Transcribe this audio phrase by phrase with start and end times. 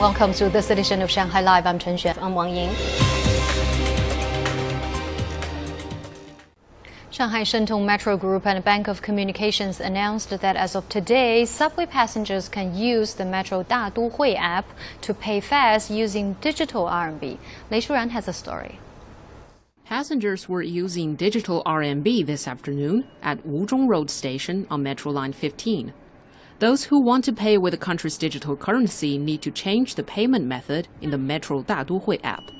[0.00, 1.66] Welcome to this edition of Shanghai Live.
[1.66, 2.16] I'm Chen Xuan.
[2.22, 2.74] I'm Wang Ying.
[7.10, 12.48] Shanghai Shentong Metro Group and Bank of Communications announced that as of today, subway passengers
[12.48, 14.64] can use the Metro Daduhui app
[15.02, 17.36] to pay fares using digital RMB.
[17.70, 18.78] Lei Shuran has a story.
[19.84, 25.92] Passengers were using digital RMB this afternoon at Wuzhong Road Station on Metro Line 15.
[26.60, 30.44] Those who want to pay with the country's digital currency need to change the payment
[30.44, 32.50] method in the Metro Daduhui app.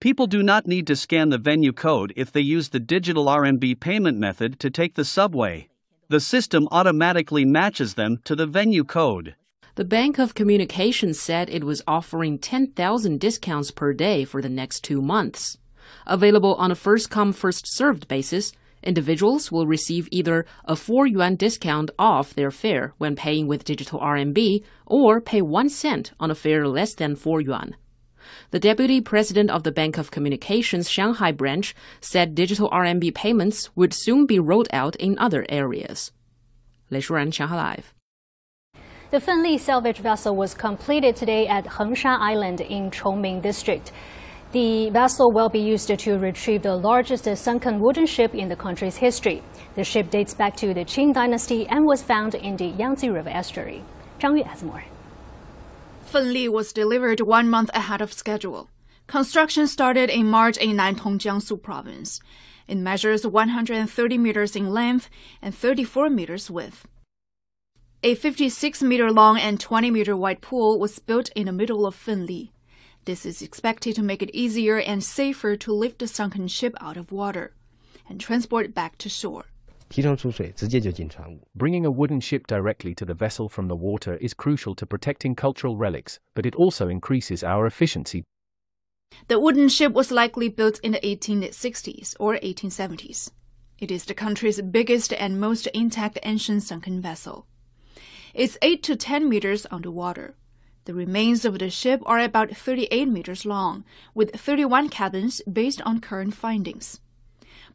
[0.00, 3.78] People do not need to scan the venue code if they use the digital RMB
[3.78, 5.68] payment method to take the subway.
[6.08, 9.36] The system automatically matches them to the venue code.
[9.76, 14.80] The Bank of Communications said it was offering 10,000 discounts per day for the next
[14.80, 15.58] two months.
[16.08, 18.50] Available on a first come, first served basis,
[18.86, 24.00] individuals will receive either a 4 yuan discount off their fare when paying with digital
[24.00, 27.76] RMB or pay 1 cent on a fare less than 4 yuan.
[28.50, 33.92] The deputy president of the Bank of Communications Shanghai branch said digital RMB payments would
[33.92, 36.12] soon be rolled out in other areas.
[36.90, 37.94] Lei Shuran, Shanghai Live.
[39.10, 43.92] The Fenli salvage vessel was completed today at Hengsha Island in Chongming District.
[44.56, 48.96] The vessel will be used to retrieve the largest sunken wooden ship in the country's
[48.96, 49.42] history.
[49.74, 53.28] The ship dates back to the Qing dynasty and was found in the Yangtze River
[53.28, 53.84] estuary.
[54.18, 54.82] Zhang Yu has more.
[56.10, 58.70] Fenli was delivered one month ahead of schedule.
[59.06, 62.18] Construction started in March in Nantong, Jiangsu province.
[62.66, 65.10] It measures 130 meters in length
[65.42, 66.86] and 34 meters width.
[68.02, 71.94] A 56 meter long and 20 meter wide pool was built in the middle of
[71.94, 72.52] Fenli.
[73.06, 76.96] This is expected to make it easier and safer to lift the sunken ship out
[76.96, 77.54] of water
[78.08, 79.44] and transport it back to shore.
[81.54, 85.36] Bringing a wooden ship directly to the vessel from the water is crucial to protecting
[85.36, 88.24] cultural relics, but it also increases our efficiency.
[89.28, 93.30] The wooden ship was likely built in the 1860s or 1870s.
[93.78, 97.46] It is the country's biggest and most intact ancient sunken vessel.
[98.34, 100.34] It's 8 to 10 meters underwater.
[100.86, 106.00] The remains of the ship are about 38 meters long, with 31 cabins based on
[106.00, 107.00] current findings.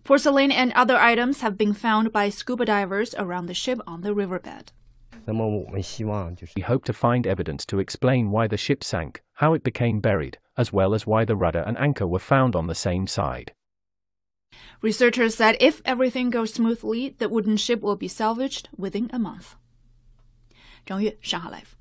[0.06, 4.14] Porcelain and other items have been found by scuba divers around the ship on the
[4.14, 4.72] riverbed.
[5.28, 10.40] We hope to find evidence to explain why the ship sank, how it became buried,
[10.58, 13.52] as well as why the rudder and anchor were found on the same side.
[14.82, 19.56] Researchers said if everything goes smoothly, the wooden ship will be salvaged within a month.
[20.86, 21.76] 张悦，上海 Live。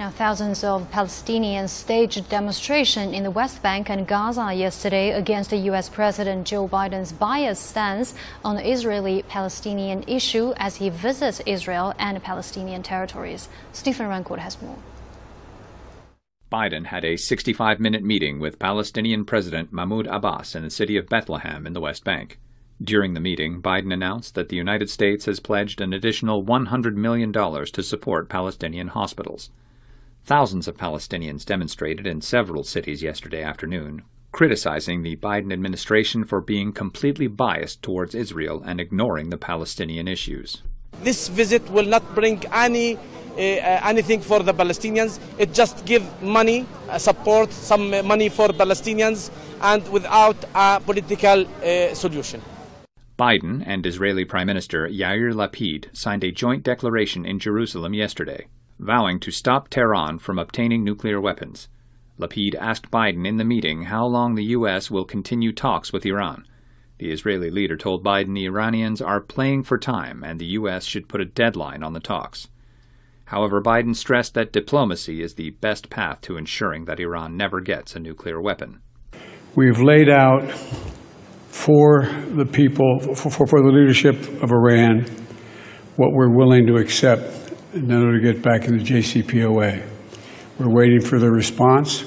[0.00, 5.58] Now, thousands of Palestinians staged demonstration in the West Bank and Gaza yesterday against the
[5.68, 5.90] U.S.
[5.90, 12.82] President Joe Biden's biased stance on the Israeli-Palestinian issue as he visits Israel and Palestinian
[12.82, 13.50] territories.
[13.74, 14.78] Stephen Rancourt has more.
[16.50, 21.10] Biden had a 65 minute meeting with Palestinian President Mahmoud Abbas in the city of
[21.10, 22.38] Bethlehem in the West Bank.
[22.82, 27.30] During the meeting, Biden announced that the United States has pledged an additional $100 million
[27.34, 29.50] to support Palestinian hospitals.
[30.24, 36.72] Thousands of Palestinians demonstrated in several cities yesterday afternoon, criticizing the Biden administration for being
[36.72, 40.62] completely biased towards Israel and ignoring the Palestinian issues.
[41.02, 45.18] This visit will not bring any uh, anything for the Palestinians.
[45.38, 49.30] It just give money, uh, support, some money for Palestinians,
[49.62, 52.42] and without a political uh, solution.
[53.18, 58.46] Biden and Israeli Prime Minister Yair Lapid signed a joint declaration in Jerusalem yesterday,
[58.80, 61.68] vowing to stop Tehran from obtaining nuclear weapons.
[62.18, 64.90] Lapid asked Biden in the meeting how long the U.S.
[64.90, 66.44] will continue talks with Iran.
[66.98, 70.84] The Israeli leader told Biden the Iranians are playing for time and the U.S.
[70.84, 72.48] should put a deadline on the talks.
[73.26, 77.94] However, Biden stressed that diplomacy is the best path to ensuring that Iran never gets
[77.94, 78.80] a nuclear weapon.
[79.54, 80.50] We've laid out
[81.48, 85.04] for the people, for, for, for the leadership of Iran,
[85.96, 87.39] what we're willing to accept
[87.72, 89.86] in order to get back in the JCPOA.
[90.58, 92.02] We're waiting for the response.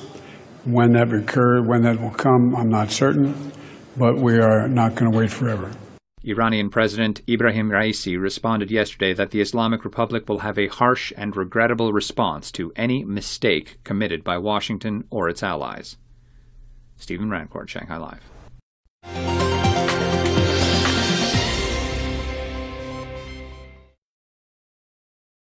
[0.66, 3.52] When that occur, when that will come, I'm not certain,
[3.98, 5.72] but we are not going to wait forever.
[6.26, 11.36] Iranian President Ibrahim Raisi responded yesterday that the Islamic Republic will have a harsh and
[11.36, 15.98] regrettable response to any mistake committed by Washington or its allies.
[16.96, 18.24] Stephen Rancourt, Shanghai Live.